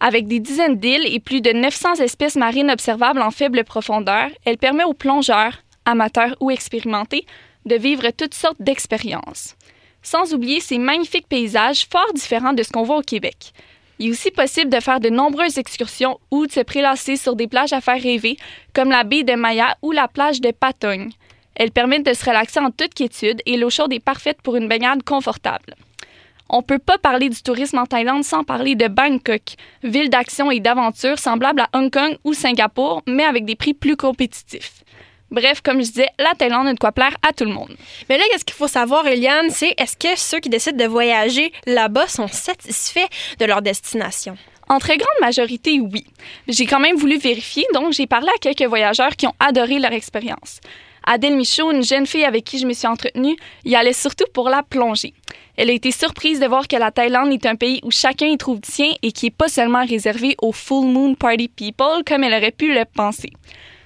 [0.00, 4.58] Avec des dizaines d'îles et plus de 900 espèces marines observables en faible profondeur, elle
[4.58, 7.26] permet aux plongeurs, amateurs ou expérimentés,
[7.66, 9.56] de vivre toutes sortes d'expériences.
[10.02, 13.52] Sans oublier ces magnifiques paysages fort différents de ce qu'on voit au Québec.
[13.98, 17.46] Il est aussi possible de faire de nombreuses excursions ou de se prélasser sur des
[17.46, 18.38] plages à faire rêver,
[18.72, 21.10] comme la baie de Maya ou la plage de Patong.
[21.54, 24.68] Elles permettent de se relaxer en toute quiétude et l'eau chaude est parfaite pour une
[24.68, 25.74] baignade confortable.
[26.52, 30.58] On peut pas parler du tourisme en Thaïlande sans parler de Bangkok, ville d'action et
[30.58, 34.82] d'aventure semblable à Hong Kong ou Singapour, mais avec des prix plus compétitifs.
[35.30, 37.76] Bref, comme je disais, la Thaïlande a de quoi plaire à tout le monde.
[38.08, 41.52] Mais là, qu'est-ce qu'il faut savoir, Eliane, c'est est-ce que ceux qui décident de voyager
[41.66, 43.06] là-bas sont satisfaits
[43.38, 44.36] de leur destination?
[44.68, 46.04] En très grande majorité, oui.
[46.48, 49.92] J'ai quand même voulu vérifier, donc j'ai parlé à quelques voyageurs qui ont adoré leur
[49.92, 50.60] expérience.
[51.06, 54.48] Adèle Michaud, une jeune fille avec qui je me suis entretenue, y allait surtout pour
[54.48, 55.14] la plongée.
[55.56, 58.38] Elle a été surprise de voir que la Thaïlande est un pays où chacun y
[58.38, 62.24] trouve du sien et qui n'est pas seulement réservé aux full moon party people comme
[62.24, 63.30] elle aurait pu le penser.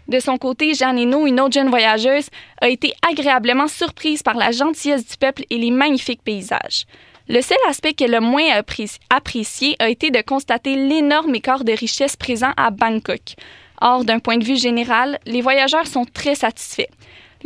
[0.07, 2.29] De son côté, Jeanne une autre jeune voyageuse,
[2.61, 6.85] a été agréablement surprise par la gentillesse du peuple et les magnifiques paysages.
[7.27, 8.61] Le seul aspect qu'elle a moins
[9.09, 13.37] apprécié a été de constater l'énorme écart de richesse présent à Bangkok.
[13.81, 16.91] Or, d'un point de vue général, les voyageurs sont très satisfaits.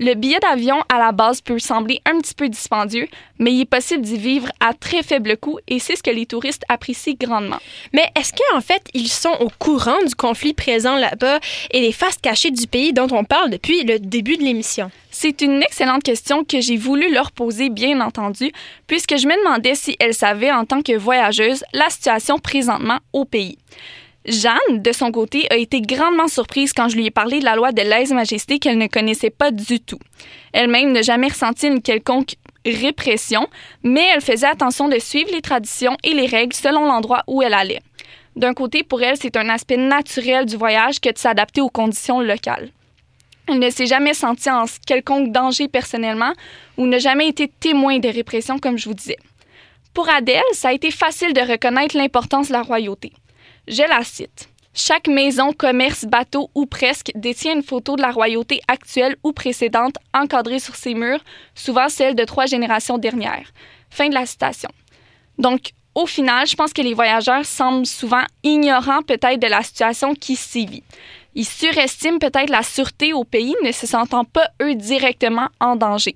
[0.01, 3.09] Le billet d'avion à la base peut sembler un petit peu dispendieux,
[3.41, 6.25] mais il est possible d'y vivre à très faible coût et c'est ce que les
[6.25, 7.59] touristes apprécient grandement.
[7.93, 11.41] Mais est-ce qu'en fait, ils sont au courant du conflit présent là-bas
[11.73, 14.93] et des faces cachées du pays dont on parle depuis le début de l'émission?
[15.11, 18.53] C'est une excellente question que j'ai voulu leur poser, bien entendu,
[18.87, 23.25] puisque je me demandais si elles savaient, en tant que voyageuse, la situation présentement au
[23.25, 23.59] pays.
[24.29, 27.57] Jeanne, de son côté, a été grandement surprise quand je lui ai parlé de la
[27.57, 29.99] loi de lèse-majesté qu'elle ne connaissait pas du tout.
[30.53, 32.35] Elle-même n'a jamais ressenti une quelconque
[32.67, 33.49] répression,
[33.83, 37.55] mais elle faisait attention de suivre les traditions et les règles selon l'endroit où elle
[37.55, 37.81] allait.
[38.37, 42.21] D'un côté, pour elle, c'est un aspect naturel du voyage que de s'adapter aux conditions
[42.21, 42.69] locales.
[43.49, 46.35] Elle ne s'est jamais sentie en quelconque danger personnellement
[46.77, 49.17] ou n'a jamais été témoin de répression, comme je vous disais.
[49.95, 53.13] Pour Adèle, ça a été facile de reconnaître l'importance de la royauté.
[53.69, 54.49] Je la cite.
[54.73, 59.97] Chaque maison, commerce, bateau ou presque détient une photo de la royauté actuelle ou précédente
[60.15, 61.21] encadrée sur ses murs,
[61.55, 63.53] souvent celle de trois générations dernières.
[63.91, 64.71] Fin de la citation.
[65.37, 70.15] Donc, au final, je pense que les voyageurs semblent souvent ignorants peut-être de la situation
[70.15, 70.85] qui s'y vit.
[71.35, 76.15] Ils surestiment peut-être la sûreté au pays, ne se sentant pas eux directement en danger.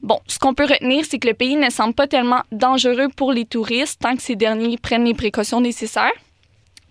[0.00, 3.32] Bon, ce qu'on peut retenir, c'est que le pays ne semble pas tellement dangereux pour
[3.32, 6.12] les touristes tant que ces derniers prennent les précautions nécessaires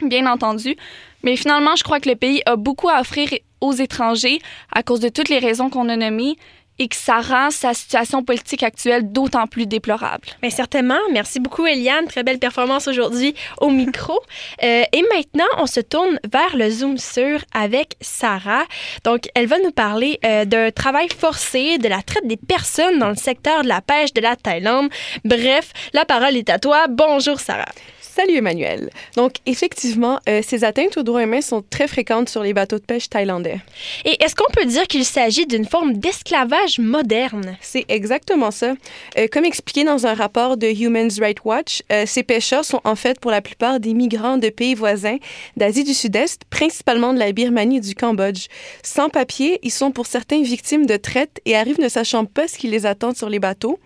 [0.10, 0.76] bien entendu.
[1.24, 3.30] Mais finalement, je crois que le pays a beaucoup à offrir
[3.62, 4.40] aux étrangers
[4.74, 6.36] à cause de toutes les raisons qu'on a nommées
[6.80, 10.28] et que ça rend sa situation politique actuelle d'autant plus déplorable.
[10.42, 11.00] Bien, certainement.
[11.12, 12.08] Merci beaucoup, Eliane.
[12.08, 14.20] Très belle performance aujourd'hui au micro.
[14.64, 18.64] Euh, et maintenant, on se tourne vers le Zoom sur avec Sarah.
[19.04, 23.10] Donc, elle va nous parler euh, d'un travail forcé, de la traite des personnes dans
[23.10, 24.90] le secteur de la pêche de la Thaïlande.
[25.26, 26.86] Bref, la parole est à toi.
[26.90, 27.66] Bonjour, Sarah.
[28.16, 28.92] Salut Emmanuel.
[29.16, 32.84] Donc effectivement, euh, ces atteintes aux droits humains sont très fréquentes sur les bateaux de
[32.84, 33.60] pêche thaïlandais.
[34.06, 37.58] Et est-ce qu'on peut dire qu'il s'agit d'une forme d'esclavage moderne?
[37.60, 38.76] C'est exactement ça.
[39.18, 42.96] Euh, comme expliqué dans un rapport de Human Rights Watch, euh, ces pêcheurs sont en
[42.96, 45.18] fait pour la plupart des migrants de pays voisins
[45.58, 48.46] d'Asie du Sud-Est, principalement de la Birmanie et du Cambodge.
[48.84, 52.60] Sans papier, ils sont pour certains victimes de traite et arrivent ne sachant pas ce
[52.60, 53.80] qui les attend sur les bateaux.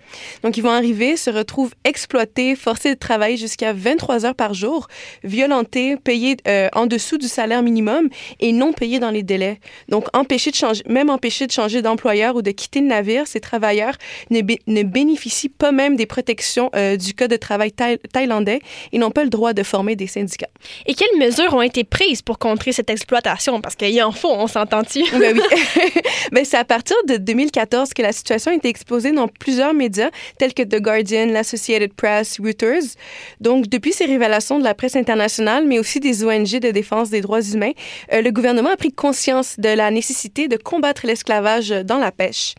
[0.43, 4.87] Donc ils vont arriver, se retrouvent exploités, forcés de travailler jusqu'à 23 heures par jour,
[5.23, 9.59] violentés, payés euh, en dessous du salaire minimum et non payés dans les délais.
[9.89, 13.39] Donc, empêchés de changer, même empêchés de changer d'employeur ou de quitter le navire, ces
[13.39, 13.95] travailleurs
[14.29, 19.11] ne, ne bénéficient pas même des protections euh, du Code de travail thaïlandais et n'ont
[19.11, 20.49] pas le droit de former des syndicats.
[20.85, 23.61] Et quelles mesures ont été prises pour contrer cette exploitation?
[23.61, 25.03] Parce qu'il y en faut, on s'entend-tu?
[25.17, 25.41] Ben oui.
[26.31, 30.09] ben, c'est à partir de 2014 que la situation a été exposée dans plusieurs médias
[30.37, 32.95] tels que The Guardian, l'Associated Press, Reuters.
[33.41, 37.21] Donc, depuis ces révélations de la presse internationale, mais aussi des ONG de défense des
[37.21, 37.73] droits humains,
[38.13, 42.55] euh, le gouvernement a pris conscience de la nécessité de combattre l'esclavage dans la pêche.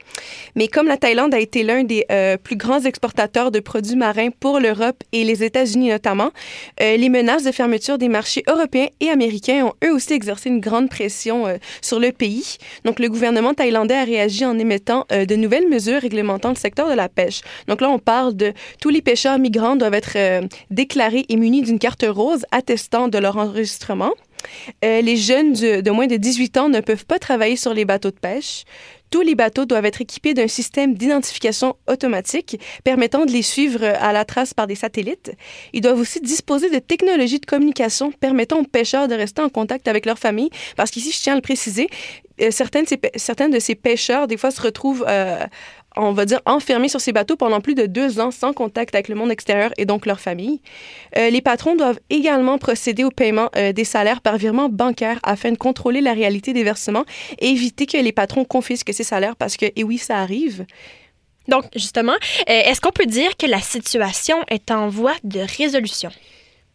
[0.54, 4.30] Mais comme la Thaïlande a été l'un des euh, plus grands exportateurs de produits marins
[4.30, 6.30] pour l'Europe et les États-Unis notamment,
[6.80, 10.60] euh, les menaces de fermeture des marchés européens et américains ont eux aussi exercé une
[10.60, 12.58] grande pression sur le pays.
[12.84, 16.94] Donc le gouvernement thaïlandais a réagi en émettant de nouvelles mesures réglementant le secteur de
[16.94, 17.40] la pêche.
[17.66, 21.78] Donc là, on parle de tous les pêcheurs migrants doivent être déclarés et munis d'une
[21.78, 24.12] carte rose attestant de leur enregistrement.
[24.84, 28.10] Euh, les jeunes de, moins de 18 ans ne peuvent pas travailler sur les bateaux
[28.10, 28.64] de pêche.
[29.10, 34.12] Tous les bateaux doivent être équipés d'un système d'identification automatique permettant de les suivre à
[34.12, 35.32] la trace par des satellites.
[35.72, 39.88] Ils doivent aussi disposer de technologies de communication permettant aux pêcheurs de rester en contact
[39.88, 41.88] avec leur famille, parce qu'ici, je tiens à le préciser,
[42.42, 45.38] euh, certains, de ces, pê- certains de ces pêcheurs, des fois, se retrouvent, euh,
[45.98, 49.08] on va dire, enfermés sur ces bateaux pendant plus de deux ans sans contact avec
[49.08, 50.60] le monde extérieur et donc leur famille.
[51.16, 55.52] Euh, les patrons doivent également procéder au paiement euh, des salaires par virement bancaire afin
[55.52, 57.04] de contrôler la réalité des versements
[57.40, 60.64] et éviter que les patrons confisquent ces salaires parce que, et oui, ça arrive.
[61.48, 66.10] Donc, justement, euh, est-ce qu'on peut dire que la situation est en voie de résolution?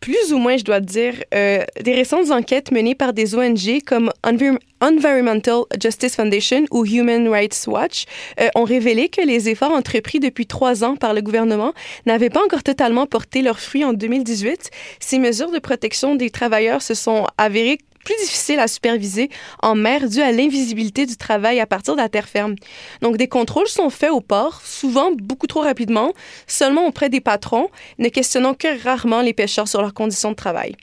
[0.04, 4.12] Plus ou moins, je dois dire, euh, des récentes enquêtes menées par des ONG comme
[4.22, 8.04] Envir- Environmental Justice Foundation ou Human Rights Watch
[8.42, 11.72] euh, ont révélé que les efforts entrepris depuis trois ans par le gouvernement
[12.06, 14.72] n'avaient pas encore totalement porté leurs fruits en 2018.
[15.00, 19.30] Ces mesures de protection des travailleurs se sont avérées plus difficiles à superviser
[19.62, 22.56] en mer dû à l'invisibilité du travail à partir de la terre ferme.
[23.02, 26.14] Donc, des contrôles sont faits au port, souvent beaucoup trop rapidement,
[26.48, 30.76] seulement auprès des patrons, ne questionnant que rarement les pêcheurs sur leurs conditions de travail.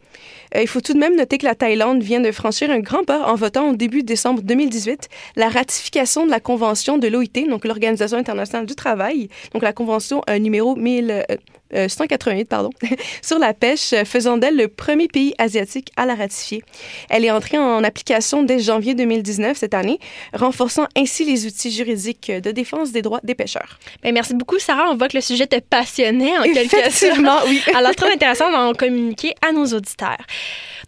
[0.54, 3.04] Euh, il faut tout de même noter que la Thaïlande vient de franchir un grand
[3.04, 7.64] pas en votant au début décembre 2018 la ratification de la Convention de l'OIT, donc
[7.64, 11.36] l'Organisation internationale du travail, donc la Convention euh, numéro 1000, euh,
[11.74, 12.70] euh, 188 pardon,
[13.22, 16.62] sur la pêche, euh, faisant d'elle le premier pays asiatique à la ratifier.
[17.08, 19.98] Elle est entrée en application dès janvier 2019 cette année,
[20.32, 23.78] renforçant ainsi les outils juridiques de défense des droits des pêcheurs.
[24.02, 24.90] Ben, merci beaucoup, Sarah.
[24.90, 26.86] On voit que le sujet te passionnait en quelque sorte.
[26.86, 27.60] Effectivement, oui.
[27.74, 30.18] Alors, très intéressant d'en communiquer à nos auditeurs.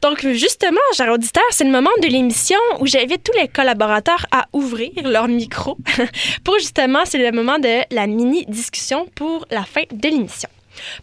[0.02, 4.46] Donc, justement, chers auditeurs, c'est le moment de l'émission où j'invite tous les collaborateurs à
[4.52, 5.76] ouvrir leur micro
[6.44, 10.48] pour justement, c'est le moment de la mini-discussion pour la fin de l'émission.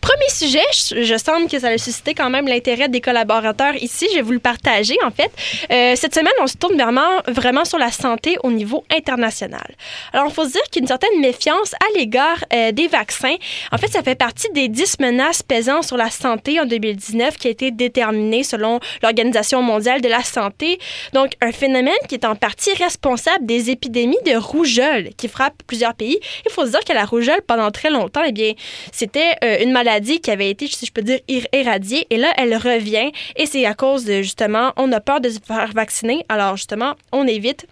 [0.01, 4.07] Premier sujet, je, je sens que ça a suscité quand même l'intérêt des collaborateurs ici.
[4.11, 5.31] Je vais vous le partager, en fait.
[5.71, 9.75] Euh, cette semaine, on se tourne vraiment, vraiment sur la santé au niveau international.
[10.13, 12.87] Alors, il faut se dire qu'il y a une certaine méfiance à l'égard euh, des
[12.87, 13.35] vaccins.
[13.71, 17.47] En fait, ça fait partie des 10 menaces pesant sur la santé en 2019 qui
[17.47, 20.79] a été déterminée selon l'Organisation mondiale de la santé.
[21.13, 25.93] Donc, un phénomène qui est en partie responsable des épidémies de rougeole qui frappent plusieurs
[25.93, 26.19] pays.
[26.45, 28.53] Il faut se dire que la rougeole, pendant très longtemps, eh bien,
[28.91, 32.07] c'était euh, une maladie qui avait été, si je peux dire, ir- éradiée.
[32.09, 33.11] Et là, elle revient.
[33.35, 36.25] Et c'est à cause de, justement, on a peur de se faire vacciner.
[36.29, 37.67] Alors, justement, on évite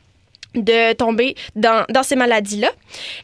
[0.55, 2.71] de tomber dans, dans ces maladies-là.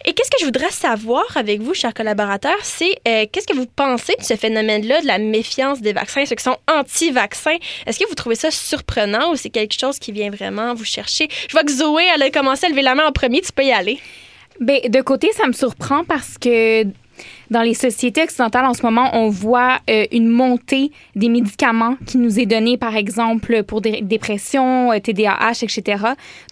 [0.05, 3.65] Et qu'est-ce que je voudrais savoir avec vous, chers collaborateurs, c'est euh, qu'est-ce que vous
[3.65, 7.57] pensez de ce phénomène-là, de la méfiance des vaccins, ceux qui sont anti-vaccins?
[7.87, 11.27] Est-ce que vous trouvez ça surprenant ou c'est quelque chose qui vient vraiment vous chercher?
[11.47, 13.63] Je vois que Zoé, elle a commencé à lever la main en premier, tu peux
[13.63, 13.99] y aller.
[14.59, 16.83] Ben, de côté, ça me surprend parce que
[17.49, 22.17] dans les sociétés occidentales, en ce moment, on voit euh, une montée des médicaments qui
[22.17, 26.03] nous est donnée, par exemple, pour des dépressions, euh, TDAH, etc.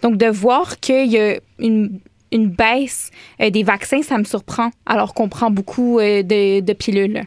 [0.02, 1.98] Donc, de voir qu'il y a une,
[2.32, 6.72] une baisse euh, des vaccins, ça me surprend, alors qu'on prend beaucoup euh, de, de
[6.72, 7.22] pilules.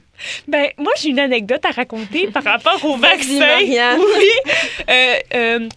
[0.48, 3.40] Ben, moi, j'ai une anecdote à raconter par rapport au Vas-y, vaccin.
[3.40, 4.00] Marianne.
[4.00, 4.54] Oui.
[4.90, 5.70] Euh, euh,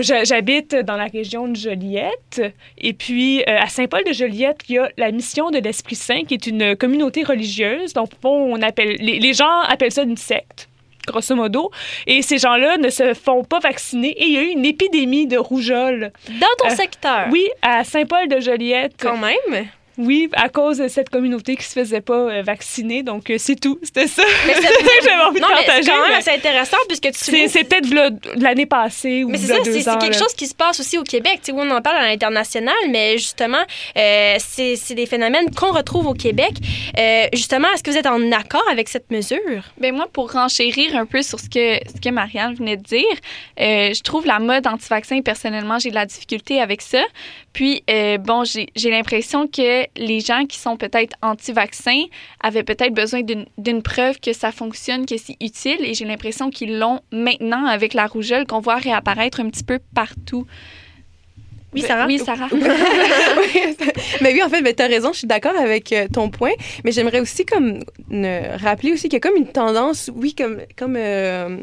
[0.00, 2.42] J'habite dans la région de Joliette.
[2.78, 6.46] Et puis, euh, à Saint-Paul-de-Joliette, il y a la mission de l'Esprit Saint, qui est
[6.46, 7.92] une communauté religieuse.
[7.94, 10.68] Donc, on appelle, les, les gens appellent ça une secte
[11.06, 11.70] grosso modo.
[12.06, 14.10] Et ces gens-là ne se font pas vacciner.
[14.10, 16.12] Et il y a eu une épidémie de rougeole.
[16.28, 17.26] Dans ton Euh, secteur.
[17.32, 18.94] Oui, à Saint-Paul-de-Joliette.
[19.00, 19.66] Quand même.
[20.00, 23.02] Oui, à cause de cette communauté qui se faisait pas euh, vacciner.
[23.02, 23.78] Donc, euh, c'est tout.
[23.82, 24.22] C'était ça.
[24.46, 24.60] Mais c'est-
[25.00, 25.82] que j'avais envie non, de mais partager.
[25.82, 27.88] c'est quand même mais assez intéressant puisque tu C'est c'est peut-être
[28.40, 30.18] l'année passée ou Mais c'est ça, c'est quelque là.
[30.18, 31.40] chose qui se passe aussi au Québec.
[31.44, 33.62] Tu sais, on en parle à l'international, mais justement,
[33.96, 36.52] euh, c'est des phénomènes qu'on retrouve au Québec.
[36.98, 39.62] Euh, justement, est-ce que vous êtes en accord avec cette mesure?
[39.78, 43.04] Ben moi, pour renchérir un peu sur ce que, ce que Marianne venait de dire,
[43.60, 47.02] euh, je trouve la mode anti-vaccin, personnellement, j'ai de la difficulté avec ça.
[47.52, 52.04] Puis, euh, bon, j'ai l'impression que les gens qui sont peut-être anti-vaccin
[52.40, 56.50] avaient peut-être besoin d'une d'une preuve que ça fonctionne, que c'est utile, et j'ai l'impression
[56.50, 60.46] qu'ils l'ont maintenant avec la rougeole qu'on voit réapparaître un petit peu partout.
[61.72, 62.06] Oui, Sarah?
[62.06, 62.48] Oui, Sarah.
[62.52, 63.76] Oui,
[64.20, 66.52] mais oui, en fait, tu as raison, je suis d'accord avec euh, ton point,
[66.84, 70.58] mais j'aimerais aussi comme ne rappeler aussi qu'il y a comme une tendance, oui, comme
[70.76, 71.58] comme euh,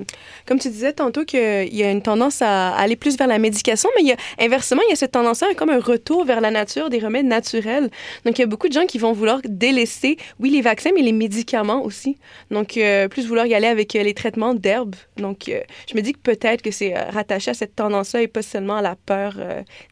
[0.45, 3.89] comme tu disais tantôt qu'il y a une tendance à aller plus vers la médication,
[3.95, 6.51] mais il y a, inversement, il y a cette tendance-là comme un retour vers la
[6.51, 7.89] nature, des remèdes naturels.
[8.25, 11.01] Donc il y a beaucoup de gens qui vont vouloir délaisser, oui, les vaccins, mais
[11.01, 12.17] les médicaments aussi.
[12.49, 14.95] Donc euh, plus vouloir y aller avec euh, les traitements d'herbes.
[15.17, 18.27] Donc euh, je me dis que peut-être que c'est euh, rattaché à cette tendance-là et
[18.27, 19.35] pas seulement à la peur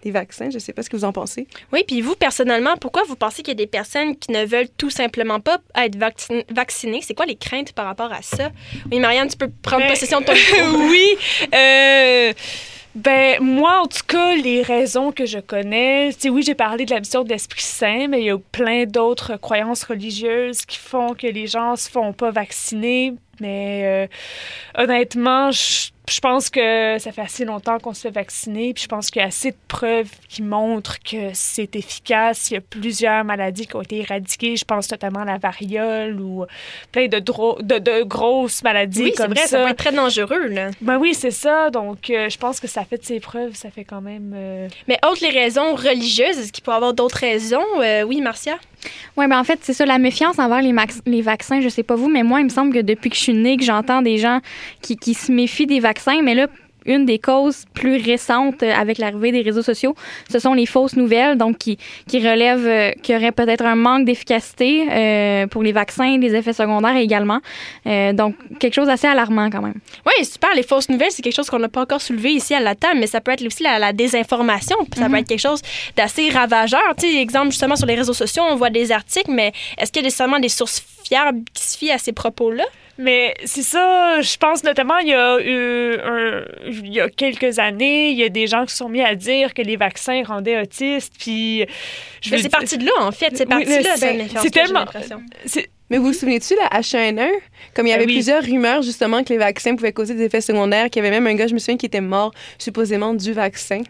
[0.06, 0.50] des vaccins.
[0.50, 1.48] Je sais pas ce que vous en pensez.
[1.74, 4.70] Oui, puis vous, personnellement, pourquoi vous pensez qu'il y a des personnes qui ne veulent
[4.78, 7.02] tout simplement pas être vaccin- vaccinées?
[7.02, 8.50] C'est quoi les craintes par rapport à ça?
[8.92, 10.34] Oui, Marianne, tu peux prendre Ben, possession de ton
[10.90, 11.06] oui.
[11.54, 12.34] euh,
[12.94, 16.86] ben, moi, en tout cas, les raisons que je connais, tu sais, oui, j'ai parlé
[16.86, 20.78] de la mission de l'Esprit Saint, mais il y a plein d'autres croyances religieuses qui
[20.78, 23.14] font que les gens se font pas vacciner.
[23.42, 24.08] Mais euh,
[24.82, 28.88] honnêtement, je je pense que ça fait assez longtemps qu'on se fait vacciner, puis je
[28.88, 32.52] pense qu'il y a assez de preuves qui montrent que c'est efficace.
[32.52, 34.56] Il y a plusieurs maladies qui ont été éradiquées.
[34.56, 36.46] Je pense notamment à la variole ou
[36.92, 39.64] plein de, de, de grosses maladies Oui, c'est comme vrai, ça ça.
[39.64, 40.70] peut être très dangereux, là.
[40.82, 41.70] Ben oui, c'est ça.
[41.70, 43.56] Donc, euh, je pense que ça fait de ses preuves.
[43.56, 44.34] Ça fait quand même.
[44.36, 47.64] euh, Mais autres les raisons religieuses, est-ce qu'il peut y avoir d'autres raisons?
[47.82, 48.58] Euh, oui, Marcia?
[49.18, 50.72] Oui, ben en fait, c'est ça, la méfiance envers les,
[51.08, 53.22] les vaccins, je sais pas vous, mais moi, il me semble que depuis que je
[53.22, 54.42] suis née, que j'entends des gens
[54.84, 56.48] qui, qui se méfient des vaccins, mais là,
[56.86, 59.96] une des causes plus récentes euh, avec l'arrivée des réseaux sociaux,
[60.32, 61.78] ce sont les fausses nouvelles, donc qui,
[62.08, 66.36] qui relèvent euh, qu'il y aurait peut-être un manque d'efficacité euh, pour les vaccins, les
[66.36, 67.40] effets secondaires également.
[67.88, 69.80] Euh, donc, quelque chose d'assez alarmant quand même.
[70.06, 70.52] Oui, super.
[70.56, 73.00] Les fausses nouvelles, c'est quelque chose qu'on n'a pas encore soulevé ici à la table,
[73.00, 74.78] mais ça peut être aussi la, la désinformation.
[74.96, 75.62] Ça peut être quelque chose
[75.96, 76.82] d'assez ravageur.
[77.00, 80.02] Tu sais, exemple, justement, sur les réseaux sociaux, on voit des articles, mais est-ce qu'il
[80.02, 82.66] y a nécessairement des sources fiables qui se fient à ces propos-là?
[82.98, 87.60] Mais c'est ça, je pense notamment, il y, a eu un- il y a quelques
[87.60, 90.24] années, il y a des gens qui se sont mis à dire que les vaccins
[90.26, 91.66] rendaient autistes, puis...
[92.22, 93.32] Je Ben, veux c'est dire- parti de là, en fait.
[93.36, 94.86] C'est Oui, parti de là, mais c'est- tellement-
[95.92, 97.30] Mais vous vous souvenez-tu, la H1N1?
[97.76, 98.14] Comme il y Ben avait oui.
[98.14, 101.28] plusieurs rumeurs, justement, que les vaccins pouvaient causer des effets secondaires, qu'il y avait même
[101.28, 103.82] un gars, je me souviens, qui était mort, supposément, du vaccin?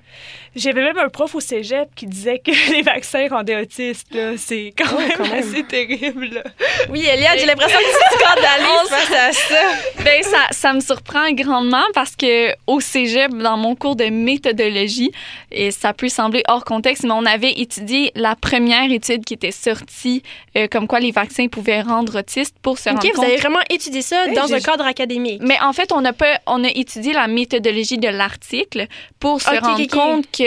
[0.55, 4.07] J'avais même un prof au cégep qui disait que les vaccins rendaient autistes.
[4.37, 5.39] C'est quand, Oh, même quand même.
[5.39, 6.43] assez terrible, là.
[6.89, 10.03] Oui, Eliane, j'ai l'impression que tu es scandalée face à ça.
[10.03, 15.11] Ben, ça, ça me surprend grandement parce que au cégep, dans mon cours de méthodologie,
[15.51, 19.51] et ça peut sembler hors contexte, mais on avait étudié la première étude qui était
[19.51, 20.23] sortie,
[20.57, 23.25] euh, comme quoi les vaccins pouvaient rendre autistes pour se OK, rendre vous compte.
[23.25, 25.41] avez vraiment étudié ça Hey, dans un cadre académique.
[25.43, 28.87] Mais en fait, on a pas, on a étudié la méthodologie de l'article
[29.19, 29.89] pour se Ok, rendre ok, ok.
[29.91, 30.44] compte que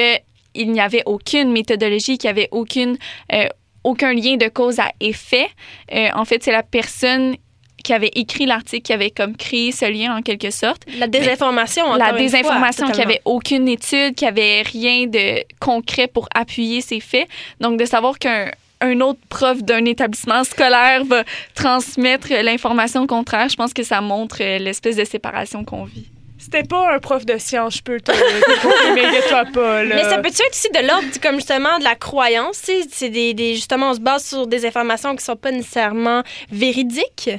[0.55, 2.97] il n'y avait aucune méthodologie, qu'il n'y avait aucune,
[3.33, 3.47] euh,
[3.85, 5.49] aucun lien de cause à effet.
[5.93, 7.37] Euh, en fait, c'est la personne
[7.85, 10.83] qui avait écrit l'article qui avait comme créé ce lien en quelque sorte.
[10.99, 15.45] La désinformation, encore la une fois, désinformation, qui avait aucune étude, qui avait rien de
[15.61, 17.29] concret pour appuyer ses faits.
[17.61, 21.25] Donc, de savoir qu'un un autre prof d'un établissement scolaire va
[21.55, 26.09] transmettre l'information contraire, je pense que ça montre euh, l'espèce de séparation qu'on vit.
[26.51, 28.11] C'était pas un prof de science, je peux te
[29.53, 29.97] pas, là.
[29.97, 32.63] Mais ça peut-être aussi de l'ordre, du- comme justement, de la croyance?
[32.91, 37.31] C'est des, des- Justement, on se base sur des informations qui sont pas nécessairement véridiques.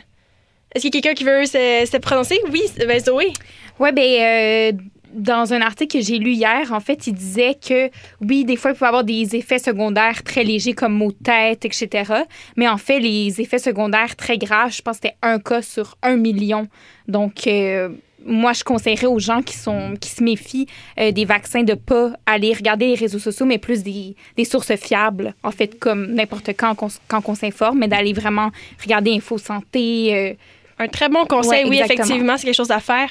[0.76, 2.39] Est-ce qu'il y a quelqu'un qui veut se, se prononcer?
[2.51, 3.34] Oui, ben Zoé.
[3.80, 4.72] Oui, ben euh,
[5.14, 7.89] dans un article que j'ai lu hier, en fait, il disait que
[8.22, 11.66] oui, des fois, il peut avoir des effets secondaires très légers comme maux de tête,
[11.66, 12.14] etc.
[12.55, 15.97] Mais en fait, les effets secondaires très graves, je pense que c'était un cas sur
[16.03, 16.68] un million.
[17.07, 17.89] Donc, euh,
[18.26, 20.68] moi, je conseillerais aux gens qui, sont, qui se méfient
[20.99, 24.76] euh, des vaccins de pas aller regarder les réseaux sociaux, mais plus des, des sources
[24.76, 26.76] fiables, en fait, comme n'importe quand
[27.07, 28.51] quand on s'informe, mais d'aller vraiment
[28.84, 30.10] regarder Info Santé.
[30.14, 30.34] euh,
[30.82, 33.10] Un très bon conseil, Ouais, oui, effectivement, c'est quelque chose à faire.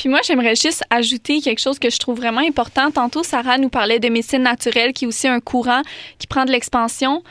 [0.00, 2.90] Puis moi, j'aimerais juste ajouter quelque chose que je trouve vraiment important.
[2.90, 5.82] Tantôt, Sarah nous parlait de médecine naturelle, qui est aussi un courant
[6.18, 7.22] qui prend de l'expansion.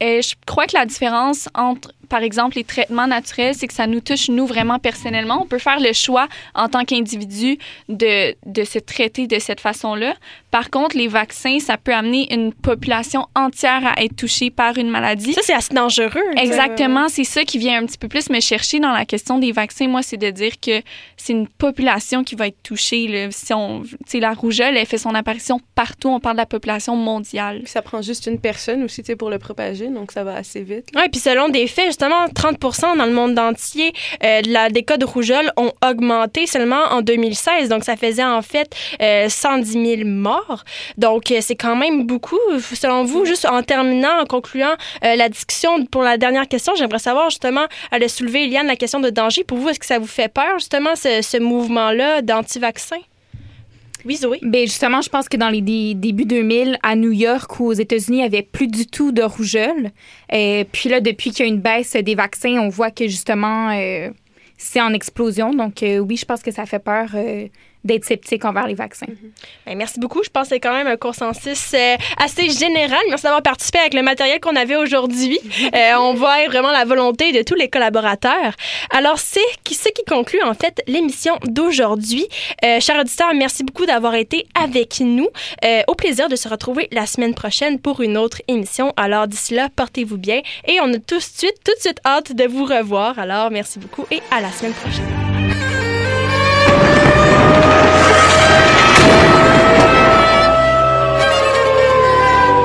[0.00, 3.86] Et je crois que la différence entre, par exemple, les traitements naturels, c'est que ça
[3.86, 5.42] nous touche, nous, vraiment personnellement.
[5.42, 10.14] On peut faire le choix, en tant qu'individu, de, de se traiter de cette façon-là.
[10.50, 14.88] Par contre, les vaccins, ça peut amener une population entière à être touchée par une
[14.88, 15.34] maladie.
[15.34, 16.10] Ça, c'est assez dangereux.
[16.36, 16.42] sais.
[16.42, 19.52] Exactement, c'est ça qui vient un petit peu plus me chercher dans la question des
[19.52, 19.88] vaccins.
[19.88, 20.82] Moi, c'est de dire que
[21.16, 23.06] c'est une population qui va être touchée.
[23.08, 23.30] Là.
[23.30, 26.08] Si on, tu sais, la rougeole, elle fait son apparition partout.
[26.08, 27.60] On parle de la population mondiale.
[27.62, 30.36] Puis ça prend juste une personne aussi, tu sais, pour le propager, donc ça va
[30.36, 30.88] assez vite.
[30.94, 33.92] Oui, puis selon des faits, justement, 30% dans le monde entier,
[34.22, 37.70] euh, de la, des cas de rougeole ont augmenté seulement en 2016.
[37.70, 38.70] Donc, ça faisait en fait
[39.00, 40.64] euh, 110 000 morts.
[40.98, 42.38] Donc, euh, c'est quand même beaucoup.
[42.74, 44.74] Selon vous, juste en terminant, en concluant
[45.04, 48.76] euh, la discussion pour la dernière question, j'aimerais savoir justement, elle a soulevé, Eliane, la
[48.76, 49.42] question de danger.
[49.42, 52.98] Pour vous, est-ce que ça vous fait peur, justement, ce, ce mouvement-là d'anti-vaccin?
[54.06, 54.38] Oui, Zoé.
[54.42, 57.72] Ben justement, je pense que dans les dé- débuts 2000, à New York ou aux
[57.72, 59.90] États-Unis, il n'y avait plus du tout de rougeole.
[60.32, 63.70] Euh, puis là, depuis qu'il y a une baisse des vaccins, on voit que justement,
[63.70, 64.10] euh,
[64.56, 65.52] c'est en explosion.
[65.52, 67.08] Donc euh, oui, je pense que ça fait peur
[67.86, 69.06] d'être sceptique envers les vaccins.
[69.64, 70.22] Ben, merci beaucoup.
[70.22, 73.00] Je pense que c'est quand même un consensus euh, assez général.
[73.08, 75.38] Merci d'avoir participé avec le matériel qu'on avait aujourd'hui.
[75.74, 78.54] Euh, on voit vraiment la volonté de tous les collaborateurs.
[78.90, 82.26] Alors, c'est qui, ce qui conclut en fait l'émission d'aujourd'hui.
[82.64, 85.28] Euh, chers auditeurs, merci beaucoup d'avoir été avec nous.
[85.64, 88.92] Euh, au plaisir de se retrouver la semaine prochaine pour une autre émission.
[88.96, 92.34] Alors, d'ici là, portez-vous bien et on a tout de suite, tout de suite hâte
[92.34, 93.18] de vous revoir.
[93.18, 95.25] Alors, merci beaucoup et à la semaine prochaine.